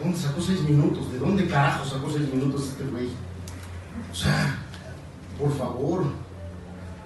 [0.00, 1.12] ¿De dónde sacó seis minutos?
[1.12, 3.08] ¿De dónde carajo sacó seis minutos este güey?
[4.10, 4.58] O sea,
[5.38, 6.04] por favor.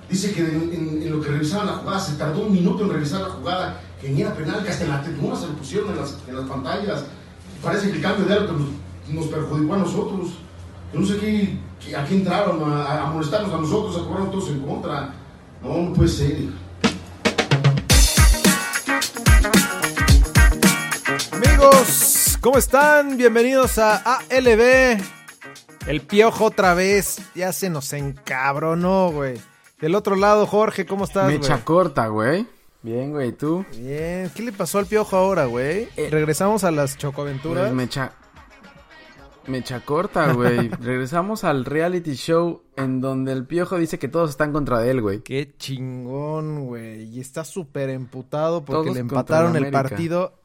[0.09, 3.31] Dice que en, lo que revisaban la jugada se tardó un minuto en revisar la
[3.31, 6.19] jugada, que ni era penal, que hasta en la tribuna se lo pusieron en las,
[6.29, 7.05] en las pantallas.
[7.61, 8.69] Parece que el cambio de árbitro nos,
[9.13, 10.29] nos, perjudicó a nosotros.
[10.93, 14.61] Yo no sé qué, a qué entraron a, molestarnos a nosotros, a cobrarnos todos en
[14.61, 15.15] contra.
[15.61, 16.45] No, no puede ser.
[21.33, 22.14] Amigos,
[22.45, 23.17] ¿cómo están?
[23.17, 25.01] Bienvenidos a ALB.
[25.87, 27.23] El piojo otra vez.
[27.35, 29.41] Ya se nos encabronó, güey.
[29.81, 32.47] Del otro lado, Jorge, ¿cómo estás, Mecha corta, güey.
[32.83, 33.65] Bien, güey, ¿tú?
[33.75, 34.31] Bien.
[34.35, 35.89] ¿Qué le pasó al piojo ahora, güey?
[35.97, 37.65] Eh, Regresamos a las chocoaventuras.
[37.65, 38.13] Pues mecha...
[39.47, 40.69] Mecha corta, güey.
[40.83, 45.21] Regresamos al reality show en donde el piojo dice que todos están contra él, güey.
[45.23, 47.05] Qué chingón, güey.
[47.05, 50.44] Y está súper emputado porque le empataron el partido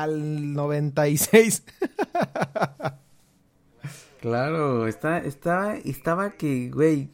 [0.00, 1.64] al 96.
[4.22, 7.10] Claro, está, está, estaba que, güey,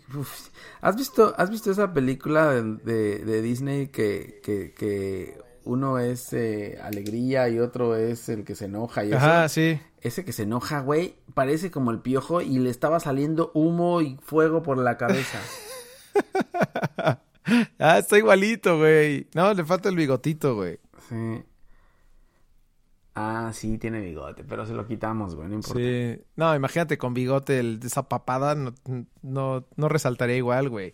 [0.82, 6.78] ¿has visto, has visto esa película de, de, Disney que, que, que, uno es eh,
[6.82, 9.80] alegría y otro es el que se enoja y Ajá, sí.
[10.02, 14.18] Ese que se enoja, güey, parece como el piojo y le estaba saliendo humo y
[14.22, 15.40] fuego por la cabeza.
[17.78, 19.28] ah, está igualito, güey.
[19.32, 20.78] No, le falta el bigotito, güey.
[21.08, 21.42] Sí.
[23.20, 25.80] Ah, sí, tiene bigote, pero se lo quitamos, güey, no importa.
[25.80, 26.22] Sí.
[26.36, 28.72] No, imagínate con bigote, el, esa papada no,
[29.22, 30.92] no, resaltaría igual, güey.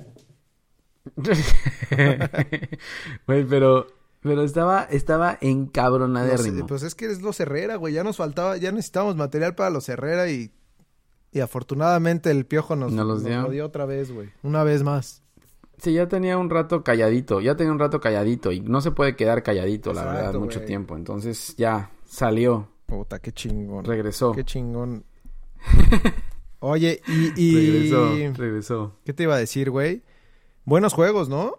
[3.26, 3.86] Güey, pero,
[4.20, 6.60] pero estaba, estaba encabronadérrimo.
[6.60, 7.92] No pues es que es los Herrera, güey.
[7.92, 10.50] Ya nos faltaba, ya necesitábamos material para los Herrera y,
[11.30, 14.30] y afortunadamente el piojo nos, nos, los dio otra vez, güey.
[14.42, 15.24] Una vez más.
[15.76, 19.16] Sí, ya tenía un rato calladito, ya tenía un rato calladito y no se puede
[19.16, 20.96] quedar calladito, la verdad, mucho tiempo.
[20.96, 22.68] Entonces ya Salió.
[22.86, 23.84] Puta, qué chingón.
[23.84, 24.30] Regresó.
[24.30, 25.04] Qué chingón.
[26.60, 28.96] Oye, y, Regresó, regresó.
[29.04, 30.04] ¿Qué te iba a decir, güey?
[30.64, 31.58] Buenos juegos, ¿no?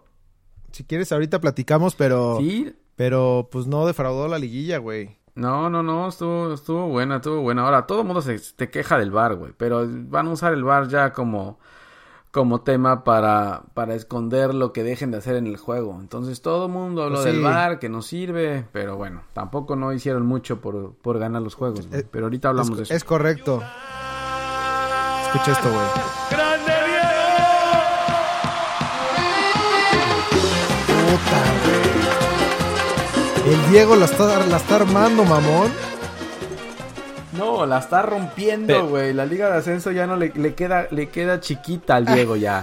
[0.72, 2.38] Si quieres, ahorita platicamos, pero...
[2.38, 2.74] Sí.
[2.94, 5.18] Pero, pues, no defraudó la liguilla, güey.
[5.34, 7.62] No, no, no, estuvo, estuvo buena, estuvo buena.
[7.66, 9.52] Ahora, todo el mundo se te queja del bar, güey.
[9.58, 11.58] Pero van a usar el bar ya como
[12.36, 15.96] como tema para, para esconder lo que dejen de hacer en el juego.
[15.98, 19.90] Entonces todo el mundo habló pues del bar, que no sirve, pero bueno, tampoco no
[19.90, 21.88] hicieron mucho por, por ganar los juegos.
[21.90, 22.92] Eh, pero ahorita hablamos de eso.
[22.92, 23.62] Es correcto.
[25.22, 25.86] Escucha esto, güey.
[26.30, 26.72] ¡Grande
[30.86, 31.40] Puta,
[33.44, 33.54] güey.
[33.54, 35.72] El Diego la está, la está armando, mamón.
[37.36, 39.12] No, la está rompiendo, güey.
[39.12, 42.62] La Liga de Ascenso ya no le, queda, le queda chiquita al Diego ya.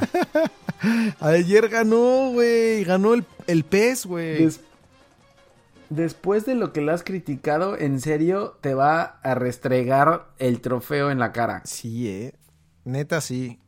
[1.19, 2.83] Ayer ganó, güey.
[2.83, 4.49] Ganó el, el pez, güey.
[5.89, 11.11] Después de lo que le has criticado, en serio, te va a restregar el trofeo
[11.11, 11.61] en la cara.
[11.65, 12.33] Sí, eh.
[12.83, 13.59] Neta, sí.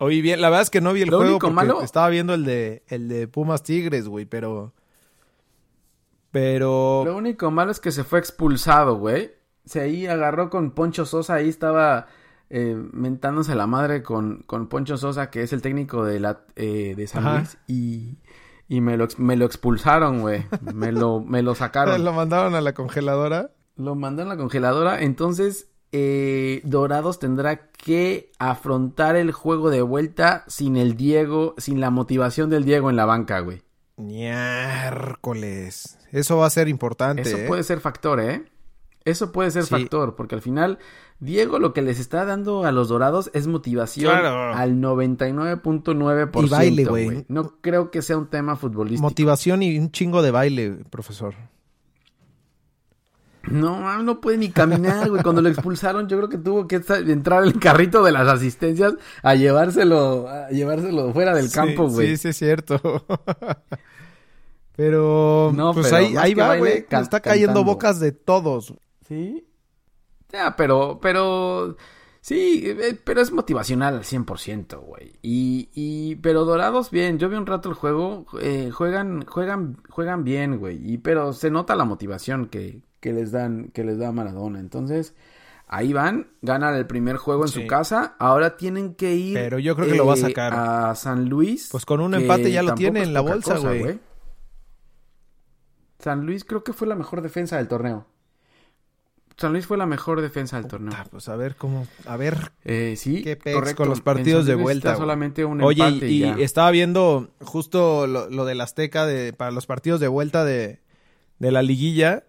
[0.00, 1.82] Oí bien, la verdad es que no vi el juego porque malo...
[1.82, 4.72] estaba viendo el de, el de Pumas Tigres, güey, pero...
[6.30, 7.02] Pero...
[7.04, 9.39] Lo único malo es que se fue expulsado, güey
[9.70, 12.08] se ahí agarró con Poncho Sosa, ahí estaba
[12.48, 16.94] eh, mentándose la madre con, con Poncho Sosa, que es el técnico de, la, eh,
[16.96, 18.18] de San Luis, y,
[18.66, 20.44] y me, lo, me lo expulsaron, güey.
[20.74, 22.04] me, lo, me lo sacaron.
[22.04, 23.52] ¿Lo mandaron a la congeladora?
[23.76, 30.42] Lo mandaron a la congeladora, entonces eh, Dorados tendrá que afrontar el juego de vuelta
[30.48, 33.62] sin el Diego, sin la motivación del Diego en la banca, güey.
[33.96, 35.96] Miércoles.
[36.10, 37.22] Eso va a ser importante.
[37.22, 38.46] Eso puede ser factor, ¿eh?
[39.04, 40.78] Eso puede ser factor, porque al final
[41.20, 46.44] Diego lo que les está dando a los dorados es motivación al 99.9%.
[46.44, 47.24] Y baile, güey.
[47.28, 49.02] No creo que sea un tema futbolístico.
[49.02, 51.34] Motivación y un chingo de baile, profesor.
[53.50, 55.22] No, no puede ni caminar, güey.
[55.22, 59.34] Cuando lo expulsaron, yo creo que tuvo que entrar el carrito de las asistencias a
[59.34, 62.08] llevárselo, a llevárselo fuera del campo, güey.
[62.08, 62.80] Sí, sí, es cierto.
[64.76, 66.86] pero, no, pues ahí, ahí va, güey.
[66.88, 68.74] Está cayendo bocas de todos.
[69.10, 69.44] Sí.
[70.32, 71.76] Ya, pero, pero,
[72.20, 75.14] sí, eh, pero es motivacional al 100%, güey.
[75.20, 80.22] Y, y, pero Dorados, bien, yo vi un rato el juego, eh, juegan, juegan, juegan
[80.22, 80.78] bien, güey.
[80.92, 84.60] Y, pero se nota la motivación que, que les dan, que les da Maradona.
[84.60, 85.16] Entonces,
[85.66, 89.34] ahí van, ganan el primer juego en su casa, ahora tienen que ir.
[89.34, 90.54] Pero yo creo que lo va a eh, sacar.
[90.54, 91.68] A San Luis.
[91.72, 93.98] Pues con un empate ya lo tiene en la bolsa, güey.
[95.98, 98.06] San Luis creo que fue la mejor defensa del torneo.
[99.40, 100.92] San Luis fue la mejor defensa del torneo.
[101.10, 102.52] pues a ver cómo, a ver.
[102.62, 103.38] Eh, sí, qué
[103.74, 104.96] con los partidos de vuelta.
[104.96, 110.08] solamente un Oye, y, estaba viendo justo lo, del Azteca de para los partidos de
[110.08, 110.80] vuelta de,
[111.38, 112.24] de la liguilla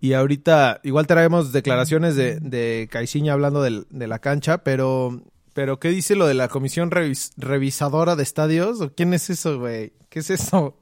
[0.00, 5.20] Y ahorita, igual traemos declaraciones de, de Caixinha hablando del- de, la cancha, pero,
[5.54, 8.80] pero ¿qué dice lo de la comisión revis- revisadora de estadios?
[8.80, 9.92] ¿O ¿Quién es eso, güey?
[10.08, 10.78] ¿Qué es eso?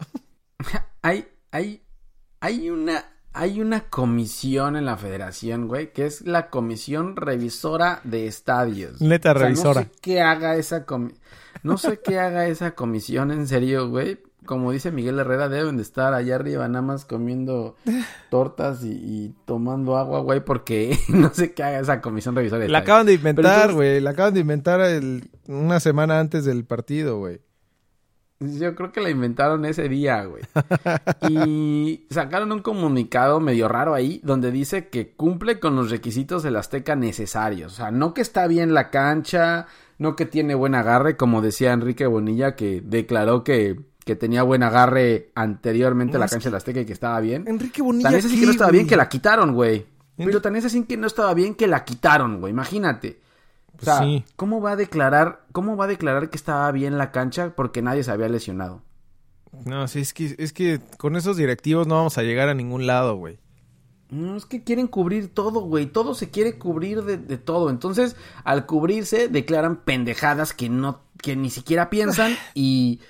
[1.01, 1.83] Hay, hay,
[2.41, 3.05] hay una,
[3.37, 9.01] hay una comisión en la federación, güey, que es la comisión revisora de estadios.
[9.01, 9.81] Neta O sea, revisora.
[9.83, 11.15] No sé qué haga esa comi-
[11.63, 14.19] no sé qué haga esa comisión en serio, güey.
[14.45, 17.75] Como dice Miguel Herrera, deben de estar allá arriba nada más comiendo
[18.31, 22.69] tortas y, y tomando agua, güey, porque no sé qué haga esa comisión revisora de
[22.69, 22.85] La estadios.
[22.89, 24.01] acaban de inventar, entonces- güey.
[24.01, 27.41] La acaban de inventar el- una semana antes del partido, güey.
[28.39, 30.43] Yo creo que la inventaron ese día, güey.
[31.31, 36.57] Y sacaron un comunicado medio raro ahí donde dice que cumple con los requisitos del
[36.57, 37.73] Azteca necesarios.
[37.73, 39.67] O sea, no que está bien la cancha,
[39.99, 44.63] no que tiene buen agarre, como decía Enrique Bonilla, que declaró que, que tenía buen
[44.63, 47.45] agarre anteriormente a la cancha del Azteca y que estaba bien.
[47.47, 48.11] Enrique Bonilla.
[48.11, 49.87] Tan es así ¿qué, que no estaba bien que la quitaron, güey.
[50.17, 52.53] Pero tan es así que no estaba bien que la quitaron, güey.
[52.53, 53.19] Imagínate.
[53.77, 54.25] O Pues sea, sí.
[54.37, 58.05] ¿cómo va a declarar, cómo va a declarar que estaba bien la cancha porque nadie
[58.05, 58.83] se había lesionado?
[59.65, 62.87] No, sí, es que, es que con esos directivos no vamos a llegar a ningún
[62.87, 63.39] lado, güey.
[64.09, 65.87] No, es que quieren cubrir todo, güey.
[65.87, 67.71] Todo se quiere cubrir de, de todo.
[67.71, 68.15] Entonces,
[68.45, 73.01] al cubrirse, declaran pendejadas que no, que ni siquiera piensan y,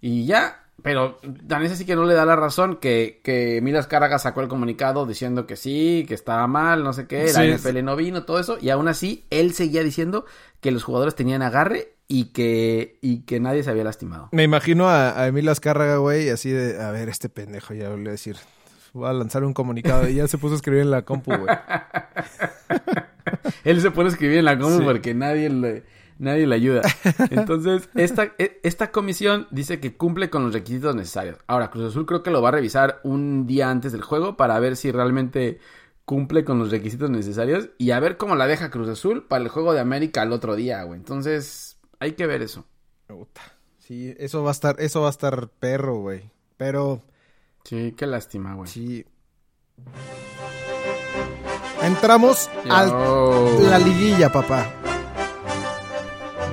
[0.00, 0.62] y ya.
[0.82, 1.18] Pero
[1.48, 4.48] tan es así que no le da la razón que, que Milas Cárraga sacó el
[4.48, 8.24] comunicado diciendo que sí, que estaba mal, no sé qué, Sí, la NFL no vino,
[8.24, 8.58] todo eso.
[8.60, 10.26] Y aún así, él seguía diciendo
[10.60, 14.28] que los jugadores tenían agarre y que, y que nadie se había lastimado.
[14.32, 18.06] Me imagino a, a Emilio Azcárraga, güey, así de, a ver, este pendejo ya voy
[18.06, 18.36] a decir,
[18.92, 21.56] voy a lanzar un comunicado y ya se puso a escribir en la compu, güey.
[23.64, 24.84] Él se pone a escribir en la compu Sí.
[24.84, 25.82] porque nadie le,
[26.18, 26.82] nadie le ayuda.
[27.30, 31.38] Entonces, esta, e- esta comisión dice que cumple con los requisitos necesarios.
[31.46, 34.58] Ahora, Cruz Azul creo que lo va a revisar un día antes del juego para
[34.60, 35.58] ver si realmente
[36.04, 39.48] cumple con los requisitos necesarios y a ver cómo la deja Cruz Azul para el
[39.48, 40.98] juego de América el otro día, güey.
[40.98, 42.64] Entonces, hay que ver eso.
[43.78, 46.30] Sí, eso va a estar, eso va a estar perro, güey.
[46.56, 47.02] Pero,
[47.64, 48.68] Sí, qué lástima, güey.
[48.70, 49.04] sí.
[51.82, 52.86] Entramos a
[53.70, 54.66] la liguilla, papá.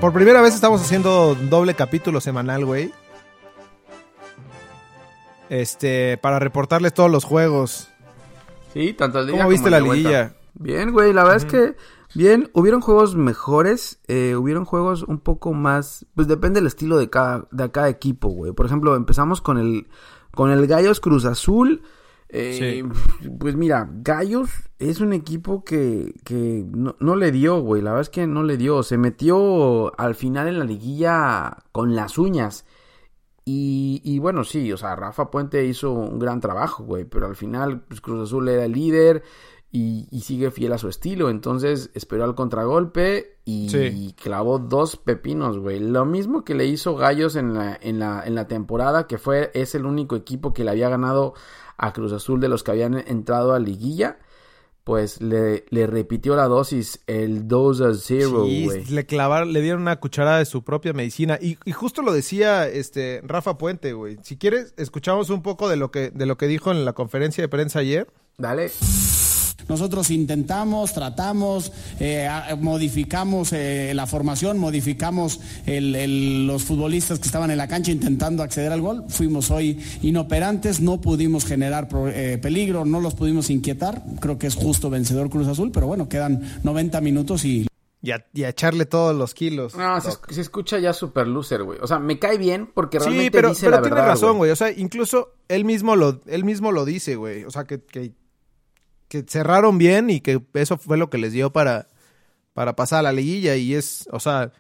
[0.03, 2.91] Por primera vez estamos haciendo doble capítulo semanal, güey.
[5.47, 7.87] Este, para reportarles todos los juegos.
[8.73, 10.35] Sí, tanto el día ¿Cómo como viste la liguilla?
[10.55, 11.77] Bien, güey, la verdad es que
[12.15, 17.09] bien, hubieron juegos mejores, eh, hubieron juegos un poco más, pues depende del estilo de
[17.09, 18.51] cada, de cada equipo, güey.
[18.51, 19.87] Por ejemplo, empezamos con el,
[20.35, 21.81] con el Gallos Cruz Azul.
[22.33, 22.83] Eh,
[23.39, 24.49] Pues mira, Gallos
[24.79, 27.81] es un equipo que, que no, no le dio, güey.
[27.81, 28.83] La verdad es que no le dio.
[28.83, 32.65] Se metió al final en la liguilla con las uñas.
[33.45, 37.35] Y, y bueno, sí, o sea, Rafa Puente hizo un gran trabajo, güey, pero al
[37.35, 39.21] final pues, Cruz Azul era el líder
[39.69, 44.15] y, y sigue fiel a su estilo, entonces esperó al contragolpe y, Sí.
[44.21, 45.79] clavó dos pepinos, güey.
[45.81, 49.51] Lo mismo que le hizo Gallos en la, en la, en la temporada, que fue,
[49.53, 51.33] es el único equipo que le había ganado
[51.77, 54.17] a Cruz Azul de los que habían entrado a liguilla,
[54.83, 58.85] pues le, le repitió la dosis el 2 a 0, Sí, güey.
[58.85, 61.39] le clavaron, le dieron una cucharada de su propia medicina.
[61.41, 64.17] Y, y justo lo decía este Rafa Puente, güey.
[64.23, 67.41] Si quieres, escuchamos un poco de lo que, de lo que dijo en la conferencia
[67.41, 68.07] de prensa ayer.
[68.37, 68.71] Dale.
[69.69, 72.27] Nosotros intentamos, tratamos, eh,
[72.59, 78.43] modificamos eh, la formación, modificamos el- el- los futbolistas que estaban en la cancha intentando
[78.43, 79.05] acceder al gol.
[79.09, 84.03] Fuimos hoy inoperantes, no pudimos generar pro- eh, peligro, no los pudimos inquietar.
[84.19, 87.67] Creo que es justo vencedor Cruz Azul, pero bueno, quedan 90 minutos y
[88.05, 89.77] Y a, y a echarle todos los kilos.
[89.77, 91.79] No, se, escucha ya super loser, güey.
[91.81, 94.37] O sea, me cae bien porque Sí, realmente pero, dice pero la tiene verdad, razón,
[94.39, 94.51] güey.
[94.51, 97.45] O sea, incluso él mismo lo, él mismo lo dice, güey.
[97.45, 98.11] O sea, que, que,
[99.13, 101.87] que cerraron bien y que eso fue lo que les dio para,
[102.53, 103.55] para pasar a la liguilla.
[103.55, 104.51] Y es, o sea,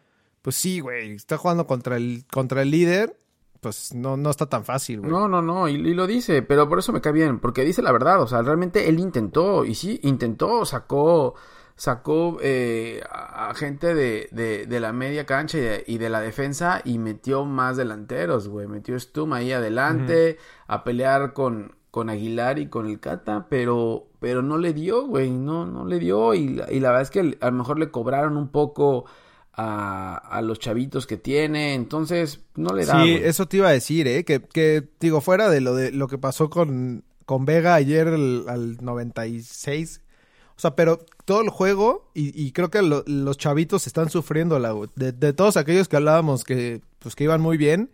[0.43, 1.13] pues sí, güey.
[1.13, 3.17] Está jugando contra el, contra el líder.
[3.61, 5.11] Pues no, no está tan fácil, güey.
[5.11, 7.81] No, no, no, y, y lo dice, pero por eso me cae bien, porque dice
[7.81, 11.35] la verdad, o sea, realmente él intentó, y sí, intentó, sacó,
[11.77, 16.19] sacó eh, a, gente de, de, de la media cancha y de, y de la
[16.19, 22.59] defensa y metió más delanteros, güey, metió Stum ahí adelante a pelear con, con Aguilar
[22.59, 26.47] y con el Cata, pero, pero no le dio, güey, no, no le dio, y,
[26.47, 29.03] la- y la verdad es que a lo mejor le cobraron un poco
[29.53, 33.03] a, a los chavitos que tiene, entonces no le da.
[33.03, 34.23] Sí, eso te iba a decir, ¿eh?
[34.23, 38.45] Que, que digo, fuera de lo de lo que pasó con, con Vega ayer el-
[38.47, 39.99] al 96.
[40.55, 44.57] O sea, pero todo el juego, y, y creo que lo- los chavitos están sufriendo
[44.57, 47.89] la de, de todos aquellos que hablábamos que, pues, que iban muy bien.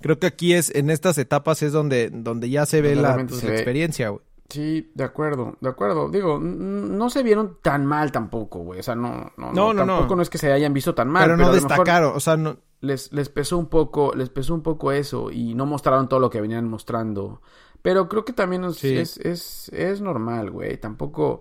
[0.00, 3.40] Creo que aquí es, en estas etapas es donde, donde ya se ve la, pues,
[3.40, 3.56] se la ve.
[3.58, 4.22] experiencia, güey.
[4.48, 6.08] Sí, de acuerdo, de acuerdo.
[6.10, 8.80] Digo, no se vieron tan mal tampoco, güey.
[8.80, 10.22] O sea, no, no, no, no tampoco no.
[10.22, 11.24] es que se hayan visto tan mal.
[11.24, 12.58] Pero no destacaron, o sea, no...
[12.80, 16.28] Les, les pesó un poco, les pesó un poco eso y no mostraron todo lo
[16.28, 17.40] que venían mostrando.
[17.80, 20.76] Pero creo que también es, es, es, es, normal, güey.
[20.76, 21.40] Tampoco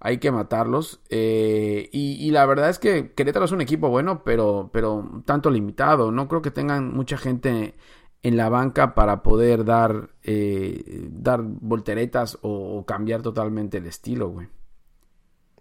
[0.00, 1.00] hay que matarlos.
[1.08, 5.50] Eh, y, y, la verdad es que Querétaro es un equipo bueno, pero, pero tanto
[5.50, 6.10] limitado.
[6.10, 7.76] No creo que tengan mucha gente
[8.22, 14.48] en la banca para poder dar, eh, dar volteretas o, cambiar totalmente el estilo, güey.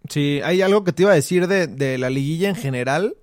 [0.07, 3.15] Sí, hay algo que te iba a decir de, de la liguilla en general,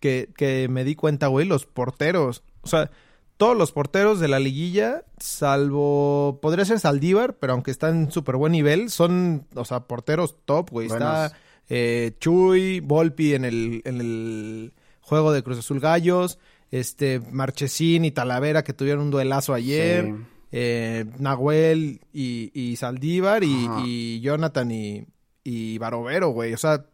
[0.00, 2.42] que, que me di cuenta, güey, los porteros.
[2.62, 2.90] O sea,
[3.36, 8.36] todos los porteros de la liguilla, salvo, podría ser Saldívar, pero aunque está en súper
[8.36, 10.86] buen nivel, son, o sea, porteros top, güey.
[10.86, 11.32] Está
[11.68, 16.38] eh, Chuy, Volpi en el, en el juego de Cruz Azul Gallos
[16.70, 20.14] este Marchesín y Talavera que tuvieron un duelazo ayer,
[20.52, 25.06] eh, Nahuel y, Saldívar y, Jonathan y,
[25.44, 26.84] y Barovero, güey, o sea,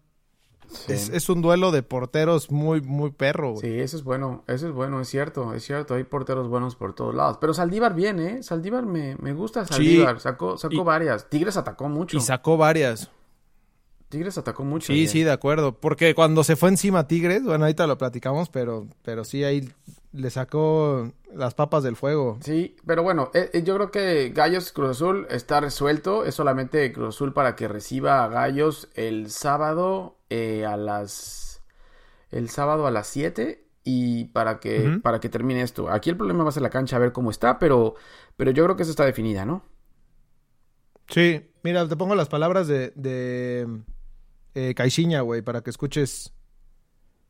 [0.88, 3.60] es, un duelo de porteros muy, muy perro, güey.
[3.60, 6.94] Sí, eso es bueno, eso es bueno, es cierto, es cierto, hay porteros buenos por
[6.94, 7.38] todos lados.
[7.40, 8.42] Pero Saldívar viene, ¿eh?
[8.42, 11.28] Saldívar me, me gusta Saldívar, sacó, sacó varias.
[11.28, 12.16] Tigres atacó mucho.
[12.16, 13.10] Y sacó varias.
[14.12, 14.92] Tigres atacó mucho.
[14.92, 15.80] Sí, sí, de acuerdo.
[15.80, 19.70] Porque cuando se fue encima Tigres, bueno, ahorita lo platicamos, pero, pero sí ahí
[20.12, 22.38] le sacó las papas del fuego.
[22.42, 26.26] Sí, pero bueno, eh, eh, yo creo que Gallos Cruz Azul está resuelto.
[26.26, 31.62] Es solamente Cruz Azul para que reciba a Gallos el sábado eh, a las.
[32.30, 35.90] El sábado a las 7 y para que, para que termine esto.
[35.90, 37.94] Aquí el problema va a ser la cancha, a ver cómo está, pero,
[38.36, 39.64] pero yo creo que eso está definida, ¿no?
[41.08, 43.68] Sí, mira, te pongo las palabras de,
[44.54, 46.32] eh, Caixinha, güey, para que escuches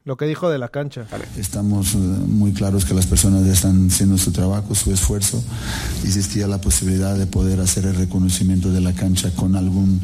[0.04, 1.06] lo que dijo de la cancha.
[1.36, 5.42] Estamos eh, muy claros que las personas están haciendo su trabajo, su esfuerzo.
[6.02, 10.00] Existía la posibilidad de poder hacer el reconocimiento de la cancha con algún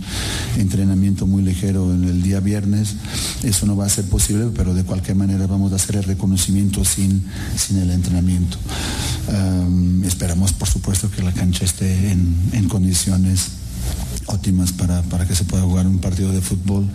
[0.56, 2.94] entrenamiento muy ligero en el día viernes.
[3.42, 6.84] Eso no va a ser posible, pero de cualquier manera vamos a hacer el reconocimiento
[6.84, 8.56] sin, sin el entrenamiento.
[10.04, 13.48] esperamos, por supuesto, que la cancha esté en, en condiciones
[14.26, 16.86] óptimas para, para, que se pueda jugar un partido de fútbol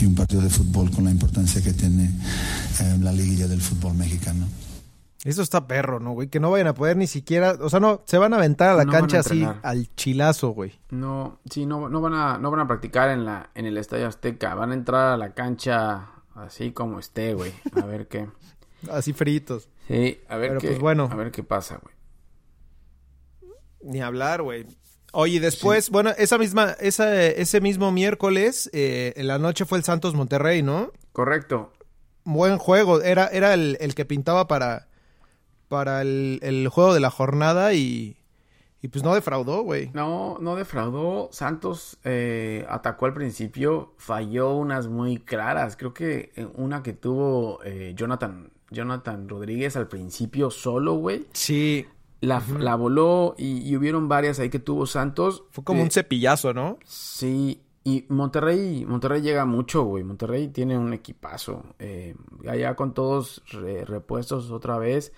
[0.00, 2.10] y un partido de fútbol con la importancia que tiene
[2.80, 4.46] eh, la liguilla del fútbol mexicano.
[5.24, 6.28] Eso está perro, ¿no, güey?
[6.28, 8.74] Que no vayan a poder ni siquiera, o sea, no, se van a aventar a
[8.74, 10.72] la cancha así al chilazo, güey.
[10.90, 14.08] No, sí, no, no van a, no van a practicar en la, en el Estadio
[14.08, 17.52] Azteca, van a entrar a la cancha así como esté, güey.
[17.80, 18.28] A ver qué.
[18.90, 19.68] así fritos.
[19.86, 21.08] Sí, a ver qué, pues bueno.
[21.10, 21.94] a ver qué pasa, güey.
[23.84, 24.66] Ni hablar, güey.
[25.14, 29.84] Oye, después, bueno, esa misma, esa, ese mismo miércoles, eh, en la noche fue el
[29.84, 30.90] Santos Monterrey, ¿no?
[31.12, 31.70] Correcto.
[32.24, 34.88] Buen juego, era, era el, el que pintaba para,
[35.68, 38.16] para el, el, juego de la jornada y,
[38.80, 39.90] y pues no defraudó, güey.
[39.92, 41.28] No, no defraudó.
[41.30, 45.76] Santos eh, atacó al principio, falló unas muy claras.
[45.76, 47.60] Creo que eh, una que tuvo
[47.94, 51.26] Jonathan, Jonathan Rodríguez al principio solo, güey.
[51.34, 51.86] Sí.
[52.22, 55.44] La, la voló y, hubieron varias ahí que tuvo Santos.
[55.50, 56.78] Fue como un cepillazo, ¿no?
[56.84, 57.60] Sí.
[57.84, 60.04] Y Monterrey, Monterrey llega mucho, güey.
[60.04, 61.64] Monterrey tiene un equipazo.
[61.80, 62.14] Eh,
[62.48, 65.12] allá con todos repuestos otra vez.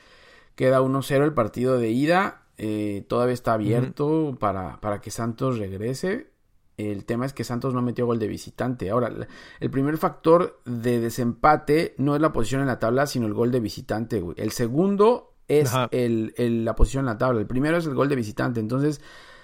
[0.55, 2.43] Queda 1-0 el partido de ida.
[2.57, 6.31] Eh, todavía está abierto para, para que Santos regrese.
[6.77, 8.91] El tema es que Santos no metió gol de visitante.
[8.91, 9.13] Ahora,
[9.61, 13.53] el primer factor de desempate no es la posición en la tabla, sino el gol
[13.53, 14.37] de visitante, güey.
[14.39, 17.41] El segundo es el, la posición en la tabla.
[17.41, 18.61] El primero es el gol de visitante.
[18.61, 19.01] Entonces,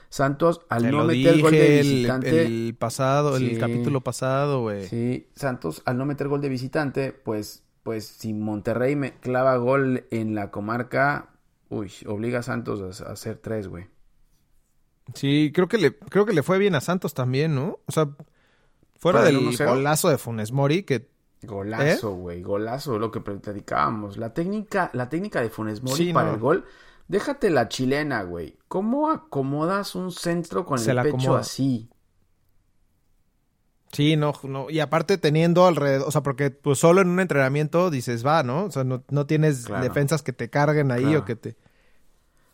[0.09, 2.43] Santos, al no meter gol de visitante.
[2.43, 4.87] El, pasado, el capítulo pasado, güey.
[4.87, 10.07] Sí, Santos, al no meter gol de visitante, pues, pues si Monterrey me clava gol
[10.11, 11.31] en la comarca,
[11.69, 13.87] uy, obliga a Santos a, hacer tres, güey.
[15.15, 17.81] Sí, creo que le, creo que le fue bien a Santos también, ¿no?
[17.87, 18.09] O sea,
[18.97, 21.10] fuera del golazo de Funes Mori, que
[21.43, 22.17] Golazo, ¿Eh?
[22.17, 24.17] güey, golazo, lo que predicábamos.
[24.19, 26.65] La técnica, la técnica de Funes Mori para el gol.
[27.09, 28.59] Déjate la chilena, güey.
[28.69, 31.89] ¿Cómo acomodas un centro con el pecho así?
[33.93, 37.91] Sí, no, no, y aparte teniendo alrededor, o sea, porque pues solo en un entrenamiento
[37.91, 38.67] dices, va, ¿no?
[38.67, 41.57] O sea, no, tienes defensas que te carguen ahí o que te...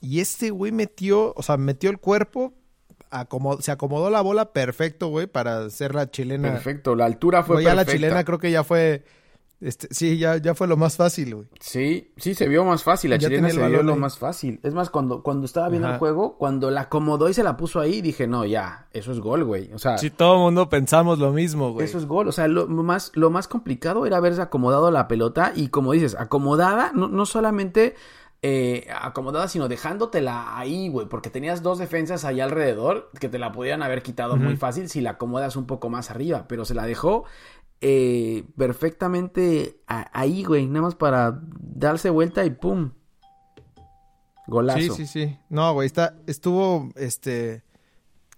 [0.00, 2.55] Y este güey metió, o sea, metió el cuerpo,
[3.61, 6.53] se acomodó la bola perfecto, güey, para hacer la chilena.
[6.53, 7.71] Perfecto, la altura fue perfecta.
[7.71, 9.05] Ya la chilena creo que ya fue...
[9.59, 11.47] Este, sí, ya, ya fue lo más fácil, güey.
[11.61, 13.09] Sí, sí, se vio más fácil.
[13.11, 14.61] La chilena se vio lo más fácil.
[14.63, 17.81] Es más, cuando, cuando estaba viendo el juego, cuando la acomodó y se la puso
[17.81, 19.73] ahí, dije, no, ya, eso es gol, güey.
[19.73, 19.97] O sea.
[19.97, 21.87] Sí, todo el mundo pensamos lo mismo, güey.
[21.87, 22.29] Eso es gol.
[22.29, 26.17] O sea, lo más, lo más complicado era haberse acomodado la pelota y, como dices,
[26.19, 27.95] acomodada, no, no solamente
[28.43, 33.52] eh, acomodada, sino dejándotela ahí, güey, porque tenías dos defensas ahí alrededor que te la
[33.52, 36.87] podían haber quitado muy fácil si la acomodas un poco más arriba, pero se la
[36.87, 37.25] dejó
[37.81, 42.93] eh, perfectamente ahí, güey, nada más para darse vuelta y pum.
[44.47, 44.78] Golazo.
[44.78, 45.38] Sí, sí, sí.
[45.49, 47.64] No, güey, está, estuvo, este,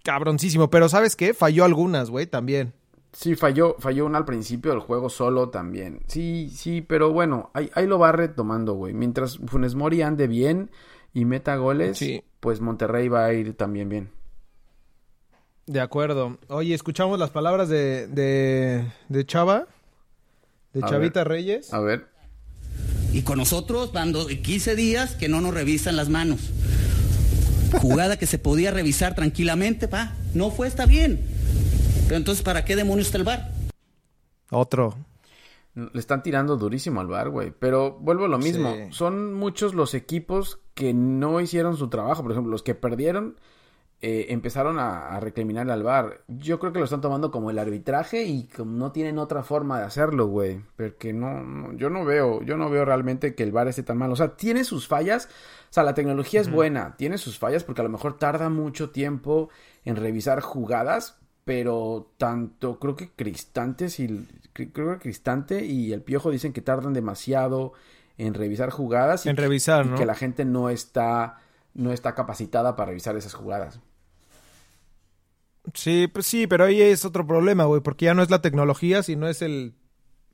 [0.02, 1.34] cabroncísimo, pero ¿sabes qué?
[1.34, 2.74] Falló algunas, güey, también.
[3.12, 6.02] Sí, falló, falló una al principio del juego solo también.
[6.08, 8.92] Sí, sí, pero bueno, ahí, ahí lo va retomando, güey.
[8.92, 10.70] Mientras Funes Mori ande bien
[11.14, 12.04] y meta goles,
[12.40, 14.10] pues Monterrey va a ir también bien.
[15.66, 16.38] De acuerdo.
[16.48, 19.66] Oye, escuchamos las palabras de, de, de Chava,
[20.72, 21.72] de Chavita Reyes.
[21.74, 22.06] A ver.
[23.12, 26.40] Y con nosotros, dando 15 días que no nos revisan las manos.
[27.80, 30.14] Jugada que se podía revisar tranquilamente, pa.
[30.34, 31.37] No fue, está bien.
[32.08, 33.50] Pero entonces, ¿para qué demonios está el bar?
[34.50, 34.96] Otro.
[35.74, 37.52] Le están tirando durísimo al bar, güey.
[37.56, 38.74] Pero vuelvo a lo mismo.
[38.92, 42.22] Son muchos los equipos que no hicieron su trabajo.
[42.22, 43.36] Por ejemplo, los que perdieron
[44.00, 46.22] eh, empezaron a, a, recriminar al bar.
[46.28, 49.78] Yo creo que lo están tomando como el arbitraje y como no tienen otra forma
[49.78, 50.62] de hacerlo, güey.
[50.76, 54.10] Porque no, yo no veo, yo no veo realmente que el bar esté tan mal.
[54.10, 55.26] O sea, tiene sus fallas.
[55.70, 58.88] O sea, la tecnología es buena, tiene sus fallas porque a lo mejor tarda mucho
[58.88, 59.50] tiempo
[59.84, 66.30] en revisar jugadas, pero tanto creo que Cristantes y creo que Cristante y el Piojo
[66.30, 67.72] dicen que tardan demasiado
[68.18, 71.38] en revisar jugadas y, en revisar, y que la gente no está
[71.72, 73.80] no está capacitada para revisar esas jugadas.
[75.72, 79.02] Sí, pues sí, pero ahí es otro problema, güey, porque ya no es la tecnología,
[79.02, 79.72] sino es el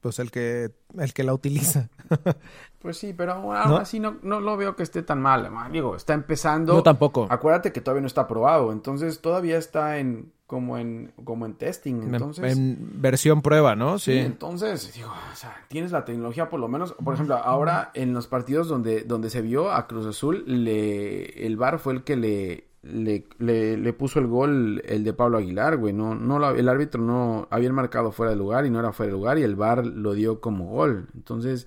[0.05, 1.89] pues el que el que la utiliza.
[2.79, 6.13] pues sí, pero aún así no, no lo veo que esté tan mal, digo, está
[6.13, 6.75] empezando.
[6.75, 7.27] Yo tampoco.
[7.31, 12.03] Acuérdate que todavía no está aprobado, entonces todavía está en como en como en testing,
[12.03, 13.99] entonces en, versión prueba, ¿no?
[13.99, 14.19] Sí.
[14.19, 18.27] entonces, digo, o sea, tienes la tecnología por lo menos, por ejemplo, ahora en los
[18.27, 22.74] partidos donde donde se vio a Cruz Azul, le el VAR fue el que le
[22.85, 25.93] le, le, puso el gol el de Pablo Aguilar, güey.
[25.93, 29.19] No, no, el árbitro no había marcado fuera de lugar y no era fuera de
[29.19, 31.09] lugar y el VAR lo dio como gol.
[31.15, 31.67] Entonces,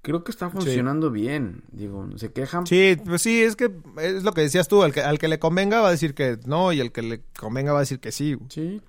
[0.00, 1.64] creo que está funcionando bien.
[1.70, 2.66] Digo, se quejan.
[2.66, 4.82] Sí, pues sí, es que es lo que decías tú.
[4.82, 7.22] Al que, al que le convenga va a decir que no y al que le
[7.38, 8.36] convenga va a decir que sí.
[8.48, 8.80] Sí,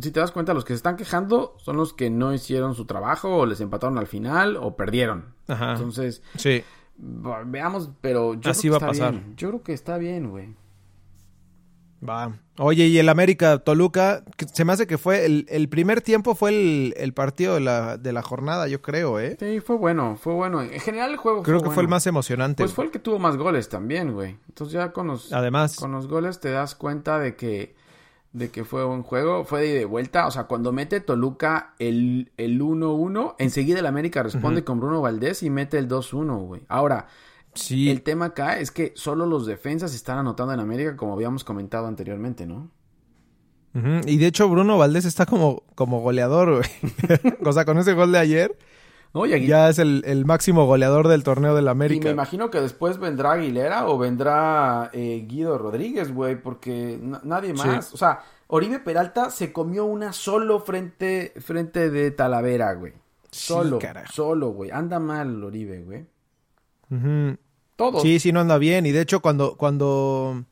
[0.00, 2.84] si te das cuenta, los que se están quejando son los que no hicieron su
[2.84, 5.26] trabajo o les empataron al final o perdieron.
[5.46, 5.72] Ajá.
[5.72, 6.64] Entonces, sí.
[6.98, 9.22] Veamos, pero yo Así va a pasar.
[9.36, 10.54] Yo creo que está bien, güey.
[12.08, 12.32] Va.
[12.58, 16.50] Oye, y el América Toluca, se me hace que fue el, el primer tiempo fue
[16.50, 19.36] el, el, partido de la, de la jornada, yo creo, ¿eh?
[19.38, 20.62] Sí, fue bueno, fue bueno.
[20.62, 22.62] En general el juego Creo que fue el más emocionante.
[22.62, 24.38] Pues fue el que tuvo más goles también, güey.
[24.48, 25.76] Entonces ya con los, Además.
[25.76, 27.74] con los goles te das cuenta de que,
[28.32, 30.26] de que fue un juego, fue de, de vuelta.
[30.26, 35.50] O sea, cuando mete Toluca el 1-1, enseguida el América responde con Bruno Valdés y
[35.50, 36.62] mete el 2-1, güey.
[36.68, 37.06] Ahora,
[37.56, 37.90] Sí.
[37.90, 41.86] El tema acá es que solo los defensas están anotando en América, como habíamos comentado
[41.86, 42.70] anteriormente, ¿no?
[44.06, 47.36] Y de hecho, Bruno Valdés está como, como goleador, güey.
[47.44, 48.56] o sea, con ese gol de ayer.
[49.46, 52.00] Ya es el, máximo goleador del torneo del América.
[52.00, 57.54] Y me imagino que después vendrá Aguilera o vendrá eh, Guido Rodríguez, güey, porque nadie
[57.54, 57.94] más.
[57.94, 62.92] O sea, Oribe Peralta se comió una solo frente, frente de Talavera, güey.
[63.30, 63.78] Solo,
[64.12, 64.70] solo, güey.
[64.70, 66.06] Anda mal Oribe, güey.
[67.76, 68.00] Todo.
[68.00, 68.86] Sí, sí, no anda bien.
[68.86, 70.44] Y de hecho, cuando, cuando,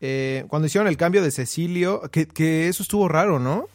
[0.00, 3.66] eh, cuando hicieron el cambio de Cecilio, que, que eso estuvo raro, ¿no?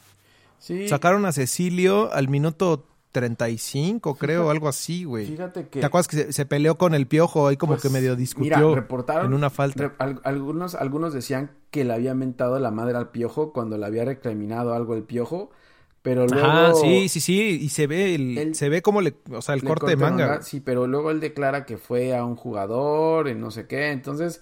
[0.60, 0.88] Sí.
[0.88, 5.25] Sacaron a Cecilio al minuto 35, creo, algo así, güey.
[5.25, 5.80] Fíjate que...
[5.80, 8.75] ¿Te acuerdas que se, peleó con el piojo ahí como pues, que medio discutió mira,
[8.75, 9.95] reportaron, en una falta?
[10.23, 14.73] algunos, algunos decían que le había mentado la madre al piojo cuando le había recriminado
[14.73, 15.49] algo el piojo.
[16.01, 16.47] Pero luego...
[16.47, 19.63] Ah, sí, sí, sí, y se ve el, se ve como le, o sea, el
[19.63, 20.41] corte, de manga.
[20.41, 24.41] Sí, pero luego él declara que fue a un jugador y no sé qué, entonces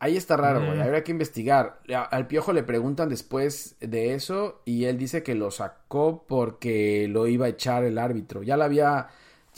[0.00, 0.82] ahí está raro, güey, mm.
[0.82, 1.80] habría que investigar.
[2.10, 7.26] Al Piojo le preguntan después de eso y él dice que lo sacó porque lo
[7.26, 8.42] iba a echar el árbitro.
[8.42, 9.08] Ya la había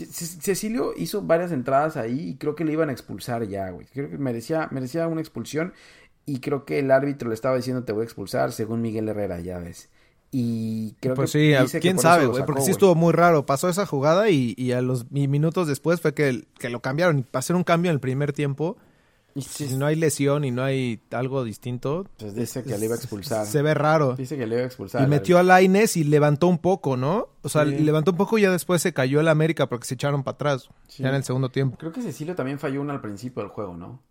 [0.06, 3.86] Cecilio hizo varias entradas ahí y creo que le iban a expulsar ya, güey.
[3.86, 5.74] Creo que merecía merecía una expulsión
[6.26, 9.40] y creo que el árbitro le estaba diciendo te voy a expulsar según Miguel Herrera,
[9.40, 9.90] ya ves.
[10.32, 13.46] Y creo pues que sí, quién sabe, güey, porque sí estuvo muy raro.
[13.46, 17.18] Pasó esa jugada y, a los minutos después fue que, que lo cambiaron.
[17.18, 18.76] Y para hacer un cambio en el primer tiempo,
[19.38, 22.06] si no hay lesión y no hay algo distinto.
[22.18, 23.46] Pues dice que le iba a expulsar.
[23.46, 24.14] Se ve raro.
[24.14, 25.02] Dice que le iba a expulsar.
[25.02, 27.28] Y metió a Laines y levantó un poco, ¿no?
[27.42, 30.22] O sea, levantó un poco y ya después se cayó el América porque se echaron
[30.24, 30.68] para atrás.
[30.98, 31.76] Ya en el segundo tiempo.
[31.78, 34.02] Creo que Cecilio también falló uno al principio del juego, ¿no?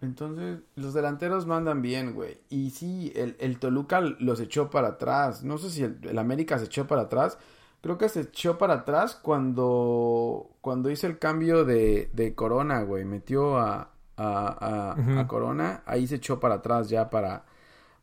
[0.00, 2.38] Entonces, los delanteros mandan bien, güey.
[2.48, 5.42] Y sí, el, el, Toluca los echó para atrás.
[5.42, 7.38] No sé si el, América se echó para atrás,
[7.80, 13.04] Creo que se echó para atrás cuando, cuando hizo el cambio de, de Corona, güey.
[13.04, 15.82] Metió a, a, a Corona.
[15.84, 17.44] Ahí se echó para atrás ya para,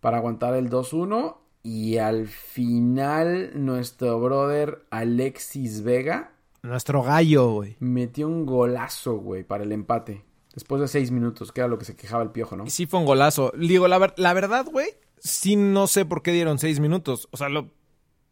[0.01, 1.37] para aguantar el 2-1.
[1.63, 7.77] Y al final, nuestro brother Alexis Vega Nuestro gallo, güey.
[7.79, 10.25] metió un golazo, güey, para el empate.
[10.53, 12.65] Después de seis minutos, que era lo que se quejaba el piojo, ¿no?
[12.65, 13.51] Y sí fue un golazo.
[13.57, 14.87] Digo, la, ver- la verdad, güey,
[15.19, 17.27] sí no sé por qué dieron seis minutos.
[17.31, 17.69] O sea, lo,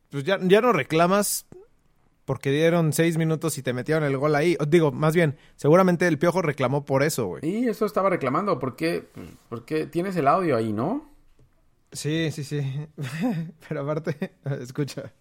[0.10, 1.46] pues ya, ya no reclamas
[2.26, 4.58] porque dieron seis minutos y te metieron el gol ahí.
[4.68, 7.46] Digo, más bien, seguramente el piojo reclamó por eso, güey.
[7.46, 8.58] Y eso estaba reclamando.
[8.60, 9.08] ¿Por qué?
[9.48, 11.10] Porque tienes el audio ahí, ¿no?
[11.94, 12.60] Sí, sí, sí.
[13.70, 15.14] Pero aparte, escucha.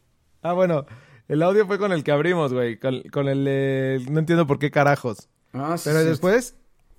[0.43, 0.87] Ah, bueno,
[1.29, 2.79] el audio fue con el que abrimos, güey.
[2.79, 5.29] Con, con el de- No entiendo por qué carajos.
[5.53, 6.57] Ah, sí, Pero después,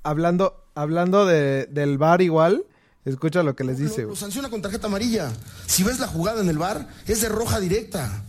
[0.07, 2.65] hablando, hablando de, del bar igual,
[3.05, 5.31] escucha lo que les dice, Lo, sanciona con tarjeta amarilla.
[5.65, 8.23] Si ves la jugada en el bar, es de roja directa.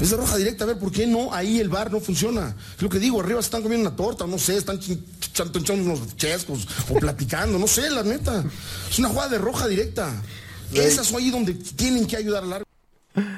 [0.00, 1.32] Es de roja directa, a ver, ¿por qué no?
[1.32, 2.56] Ahí el bar no funciona.
[2.76, 6.16] Es lo que digo, arriba se están comiendo una torta, no sé, están echando unos
[6.16, 8.44] chescos o platicando, no sé, la neta.
[8.90, 10.10] Es una jugada de roja directa.
[10.72, 12.71] Esas son ahí donde tienen que ayudar al árbitro.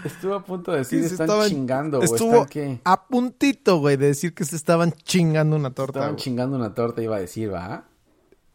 [0.04, 2.10] Estuvo a punto de decir, se están estaban- chingando, güey.
[2.10, 2.80] Estuvo ¿Están qué?
[2.84, 5.98] a puntito, güey, de decir que se estaban chingando una torta.
[6.00, 6.22] Estaban güey.
[6.22, 7.84] chingando una torta, iba a decir, ¿va?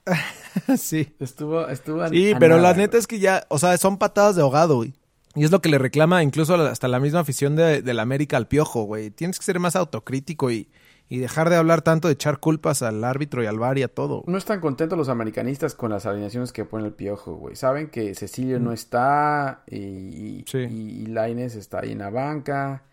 [0.77, 1.13] sí.
[1.19, 2.99] Estuvo, estuvo a- Sí, a pero nada, la neta güey.
[2.99, 4.93] es que ya, o sea, son patadas de ahogado, güey.
[5.35, 8.47] Y es lo que le reclama incluso hasta la misma afición de, del América al
[8.47, 9.11] piojo, güey.
[9.11, 10.67] Tienes que ser más autocrítico y,
[11.09, 13.87] y dejar de hablar tanto de echar culpas al árbitro y al VAR y a
[13.87, 14.23] todo.
[14.27, 17.55] No están contentos los americanistas con las alineaciones que pone el piojo, güey.
[17.55, 18.63] Saben que Cecilio Mm.
[18.63, 20.59] no está y, y, Sí.
[20.59, 22.83] y Lainez está ahí en la banca.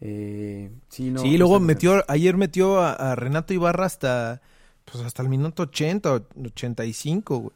[0.00, 4.40] Eh, sí, no, sí, no luego metió, ayer metió a, a Renato Ibarra hasta,
[4.84, 7.52] pues hasta el minuto 80, o 85, güey.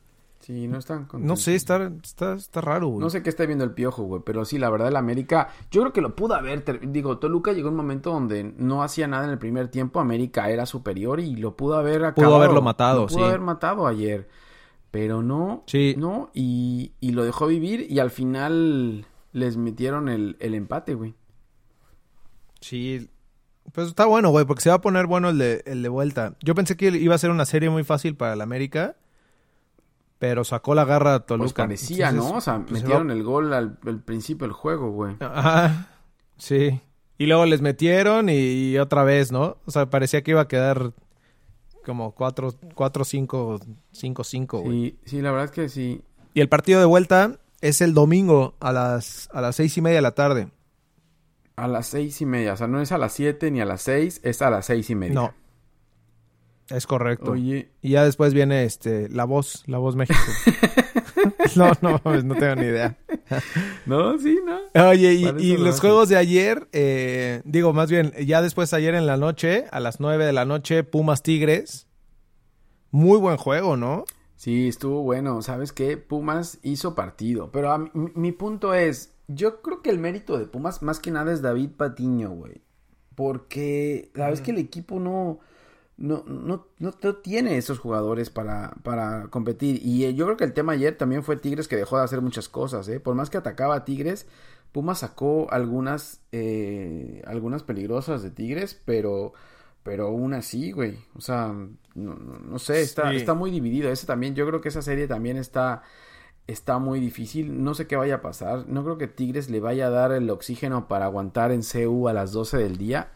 [0.51, 1.29] Sí, no están contentos.
[1.29, 2.99] No sé, está, está, está raro, güey.
[3.01, 5.83] No sé qué está viendo el piojo, güey, pero sí, la verdad, el América, yo
[5.83, 9.31] creo que lo pudo haber, digo, Toluca llegó un momento donde no hacía nada en
[9.31, 12.35] el primer tiempo, América era superior y lo pudo haber acabado.
[12.35, 13.25] haberlo matado, pudo sí.
[13.25, 14.29] haber matado ayer,
[14.91, 15.95] pero no, Sí.
[15.97, 21.15] no, y, y lo dejó vivir y al final les metieron el, el empate, güey.
[22.61, 23.09] Sí,
[23.73, 26.35] pues está bueno, güey, porque se va a poner bueno el de, el de vuelta.
[26.43, 28.97] Yo pensé que iba a ser una serie muy fácil para el América,
[30.21, 31.45] pero sacó la garra a Toluca.
[31.45, 32.39] Pues parecía, Entonces, ¿no?
[32.39, 35.17] O sea, pues, metieron va- el gol al, al principio del juego, güey.
[35.19, 35.89] Ajá,
[36.37, 36.81] sí.
[37.19, 38.35] Y luego les metieron y,
[38.73, 39.57] y otra vez, ¿no?
[39.67, 40.93] O sea, parecía que iba a quedar
[41.85, 43.61] como 4, 4 5,
[43.93, 44.73] 5, 5, güey.
[44.73, 46.03] Sí, sí, la verdad es que sí.
[46.35, 49.97] Y el partido de vuelta es el domingo a las, a las seis y media
[49.97, 50.49] de la tarde.
[51.57, 53.83] A las seis y media, o sea, no es a las siete ni a las
[53.83, 55.15] seis, es a las seis y media.
[55.15, 55.35] No.
[56.71, 57.33] Es correcto.
[57.33, 60.19] Oye, Y ya después viene este La Voz, La Voz México.
[61.57, 62.97] no, no, no tengo ni idea.
[63.87, 64.89] no, sí, no.
[64.89, 69.17] Oye, y, los juegos de ayer, eh, digo, más bien, ya después ayer en la
[69.17, 71.87] noche, a las 9 de la noche, Pumas Tigres.
[72.93, 74.05] Muy buen juego, ¿no?
[74.37, 75.43] Sí, estuvo bueno.
[75.43, 75.97] ¿Sabes qué?
[75.97, 77.51] Pumas hizo partido.
[77.53, 81.33] Pero a mi, punto es, yo creo que el mérito de Pumas más que nada
[81.33, 82.63] es David Patiño, güey.
[83.15, 85.41] Porque, ¿sabes que el equipo no,
[86.01, 89.81] no, no, no, no tiene esos jugadores para, para competir?
[89.85, 92.21] Y eh, yo creo que el tema ayer también fue Tigres que dejó de hacer
[92.21, 92.99] muchas cosas, ¿eh?
[92.99, 94.27] Por más que atacaba a Tigres,
[94.73, 99.33] Pumas sacó algunas, eh, algunas peligrosas de Tigres, pero...
[99.83, 100.99] Pero aún así, güey.
[101.17, 101.49] O sea,
[101.95, 103.17] no, no- no sé, está, Sí.
[103.17, 103.91] está muy dividido.
[103.91, 105.83] Ese también, yo creo que esa serie también está,
[106.47, 107.65] está muy difícil.
[107.65, 108.69] No sé qué vaya a pasar.
[108.69, 112.13] No creo que Tigres le vaya a dar el oxígeno para aguantar en CU a
[112.13, 113.11] las 12 del día.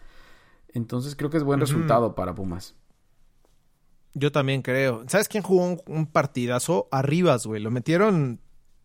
[0.75, 2.75] Entonces creo que es buen resultado para Pumas.
[4.13, 5.05] Yo también creo.
[5.09, 6.89] ¿Sabes quién jugó un, un partidazo?
[6.91, 7.63] Arribas, güey.
[7.63, 8.41] Lo metieron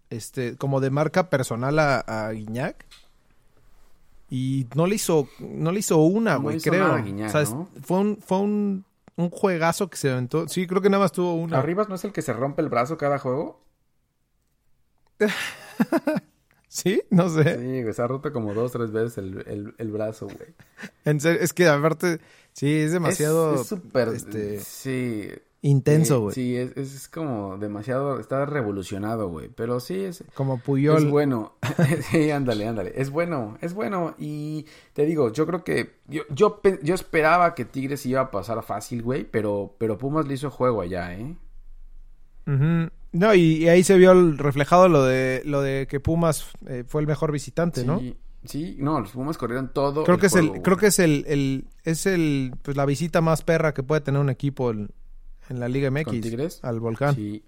[0.09, 2.85] este, como de marca personal a, a Guiñac.
[4.29, 6.87] Y no le hizo, no le hizo una, güey, creo.
[6.87, 7.67] nada Guiñac, o sea, ¿no?
[7.81, 10.47] fue un, fue un, un juegazo que se aventó.
[10.47, 11.57] Sí, creo que nada más tuvo una.
[11.57, 13.63] ¿Arribas no es el que se rompe el brazo cada juego?
[16.69, 17.01] ¿Sí?
[17.09, 17.57] No sé.
[17.57, 20.53] Sí, güey, se ha roto como dos, tres veces el, el- el brazo, güey.
[21.03, 22.19] En serio, es que aparte,
[22.53, 25.29] sí, es demasiado Es- es súper, este, sí.
[25.63, 26.35] intenso, güey.
[26.35, 29.49] Sí, es, es como demasiado, está revolucionado, güey.
[29.49, 30.97] Pero sí, es, Como Puyol.
[31.05, 31.55] Es bueno.
[32.11, 32.93] sí, ándale, ándale.
[32.95, 34.13] Es bueno, es bueno.
[34.19, 35.95] Y te digo, yo creo que.
[36.07, 39.23] Yo, yo, yo esperaba que Tigres iba a pasar fácil, güey.
[39.23, 41.35] Pero, pero Pumas le hizo juego allá, ¿eh?
[42.47, 42.89] Ujú.
[43.11, 47.01] No, y, y ahí se vio reflejado lo de lo de que Pumas eh, fue
[47.01, 48.01] el mejor visitante, ¿no?
[48.45, 50.03] Sí, no, los Pumas corrieron todo.
[50.03, 53.41] Creo que es el, creo que es el, el, es el, pues la visita más
[53.41, 54.89] perra que puede tener un equipo en,
[55.49, 56.03] en la Liga MX.
[56.05, 56.59] ¿Con Tigres?
[56.63, 57.15] Al volcán.
[57.15, 57.43] Sí.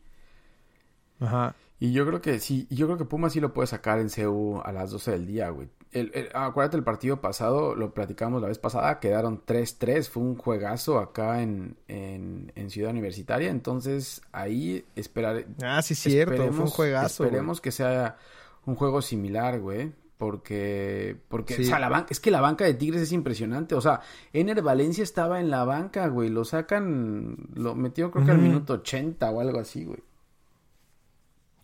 [1.19, 1.55] Ajá.
[1.81, 4.61] Y yo creo que sí, yo creo que Puma sí lo puede sacar en CU
[4.63, 5.67] a las 12 del día, güey.
[5.91, 10.37] El, el- acuérdate el partido pasado, lo platicamos la vez pasada, quedaron 3-3, fue un
[10.37, 16.35] juegazo acá en, en, en Ciudad Universitaria, entonces ahí esperar, Ah, sí, cierto.
[16.37, 17.23] Fue un Esperemos- juegazo.
[17.23, 17.27] güey.
[17.29, 18.15] Esperemos que sea
[18.65, 19.91] un juego similar, güey.
[20.19, 21.63] Porque, porque Sí.
[21.63, 23.73] o sea, la banca, es que la banca de Tigres es impresionante.
[23.73, 24.01] O sea,
[24.33, 26.29] Ener Valencia estaba en la banca, güey.
[26.29, 29.97] Lo sacan, lo metió creo que al minuto 80 o algo así, güey.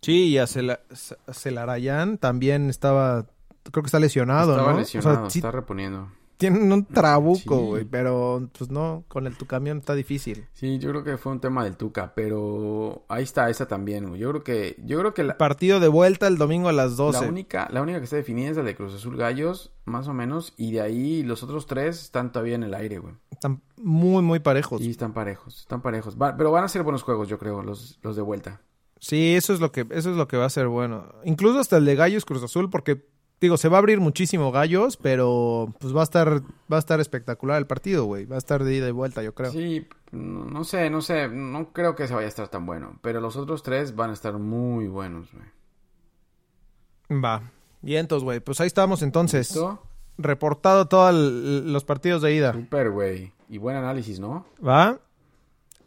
[0.02, 0.80] Sí, y a Cela-
[1.26, 3.26] a Celarayán también estaba.
[3.70, 4.78] Creo que está lesionado, Estaba ¿no?
[4.78, 6.10] lesionado, O sea, sí está reponiendo.
[6.38, 7.66] tienen un trabuco, Sí.
[7.66, 7.84] güey.
[7.84, 10.46] Pero, pues no, con el tu camión está difícil.
[10.54, 14.20] Sí, yo creo que fue un tema del Tuca, pero ahí está esa también, güey.
[14.20, 17.20] Yo creo que, yo creo que la, Partido de vuelta el domingo a las 12.
[17.22, 20.14] la única, la única que está definida es la de Cruz Azul Gallos, más o
[20.14, 23.14] menos, y de ahí los otros tres están todavía en el aire, güey.
[23.32, 24.80] Están muy, muy parejos.
[24.80, 26.16] Y están parejos, están parejos.
[26.16, 28.62] Va- pero van a ser buenos juegos, yo creo, los, los de vuelta.
[29.00, 31.12] Sí, eso es lo que, eso es lo que va a ser bueno.
[31.24, 33.04] Incluso hasta el de Gallos Cruz Azul, porque
[33.40, 37.00] digo, se va a abrir muchísimo Gallos, pero pues va a estar, va a estar
[37.00, 38.26] espectacular el partido, güey.
[38.26, 39.52] Va a estar de ida y vuelta, yo creo.
[39.52, 42.98] Sí, no, no sé, no sé, no creo que se vaya a estar tan bueno,
[43.02, 47.22] pero los otros tres van a estar muy buenos, güey.
[47.22, 47.42] Va.
[47.82, 49.50] Y entonces, güey, pues ahí estamos entonces.
[49.50, 49.82] ¿Listo?
[50.18, 52.52] Reportado todos los partidos de ida.
[52.52, 53.32] Súper, güey.
[53.48, 54.46] Y buen análisis, ¿no?
[54.66, 54.98] ¿Va?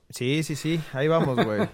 [0.10, 0.82] Sí, sí, sí.
[0.93, 1.69] Ahí vamos, güey.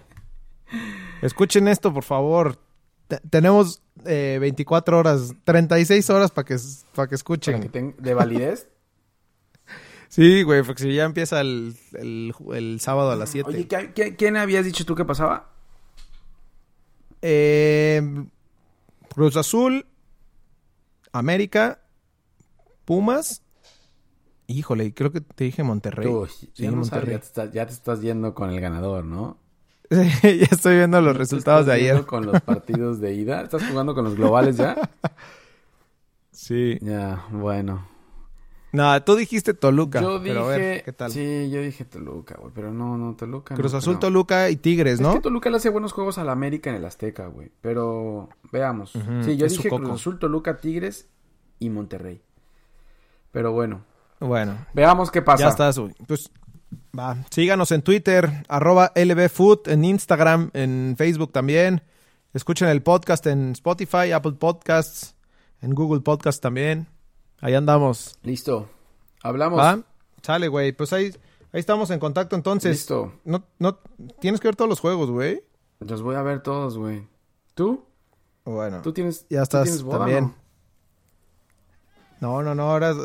[1.22, 2.60] Escuchen esto, por favor.
[3.08, 6.58] Te- tenemos eh, 24 horas, 36 horas para que,
[6.94, 7.54] para que escuchen.
[7.56, 8.68] Para que ten- de validez.
[10.10, 13.50] Sí, güey, porque si ya empieza el, el, el sábado a las 7.
[13.50, 15.50] Oye, ¿qué, qué, quién habías dicho tú que pasaba?
[17.22, 18.02] Eh,
[19.14, 19.86] Cruz Azul,
[21.12, 21.82] América,
[22.86, 23.42] Pumas.
[24.48, 26.06] Híjole, creo que te dije Monterrey.
[26.08, 27.12] Tú, Sí, ya, no sabes, Monterrey.
[27.16, 29.38] ya, te estás, ya te estás yendo con el ganador, ¿no?
[30.24, 32.06] ya estoy viendo los ¿Te resultados de estás ayer.
[32.06, 33.42] Con los partidos de ida.
[33.42, 34.76] ¿Estás jugando con los globales ya?
[36.32, 36.78] Sí.
[36.82, 37.88] ya, bueno.
[38.74, 40.02] No, tú dijiste Toluca.
[40.02, 40.34] Yo dije.
[40.34, 41.10] pero a ver, ¿qué tal?
[41.12, 42.52] Sí, yo dije Toluca, güey.
[42.54, 43.56] Pero no, no, Toluca.
[43.56, 43.98] Cruz no Azul.
[43.98, 45.14] Toluca y Tigres, Es ¿no?
[45.14, 47.50] que Toluca le hace buenos juegos a la América en el Azteca, güey.
[47.62, 48.92] Pero veamos.
[49.24, 49.70] Sí, yo es dije.
[49.70, 51.08] Cruz Azul, Toluca, Tigres
[51.60, 52.22] y Monterrey.
[53.32, 53.84] Pero bueno,
[54.20, 55.46] Bueno, veamos qué pasa.
[55.46, 55.94] ya estás, güey.
[56.08, 56.30] Pues
[56.98, 61.82] va, síganos en Twitter, arroba LBFood, en Instagram, en Facebook también.
[62.34, 65.16] Escuchen el podcast en Spotify, Apple Podcasts,
[65.62, 66.88] en Google Podcasts también.
[67.40, 68.18] Ahí andamos.
[68.24, 68.70] Listo.
[69.24, 69.60] Hablamos.
[69.60, 69.80] ¿Va?
[70.22, 70.72] Sale, güey.
[70.72, 71.06] Pues ahí,
[71.52, 72.72] ahí estamos en contacto entonces.
[72.78, 73.14] Listo.
[73.24, 73.80] No, no,
[74.20, 75.42] tienes que ver todos los juegos, güey.
[75.80, 77.08] Los voy a ver todos, güey.
[77.54, 77.86] ¿Tú?
[78.44, 78.82] Bueno.
[78.82, 80.24] ¿Tú tienes, Ya estás tienes boda, también.
[80.26, 80.48] no?
[82.20, 82.96] No, no, no, ahora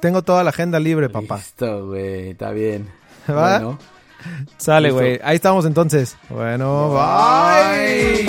[0.00, 1.38] tengo toda la agenda libre, papá.
[1.38, 2.30] Listo, güey.
[2.30, 2.88] Está bien.
[3.32, 3.58] ¿Va?
[3.58, 3.78] Bueno.
[4.56, 5.20] Sale, güey.
[5.22, 6.16] Ahí estamos entonces.
[6.30, 8.24] Bueno, bye.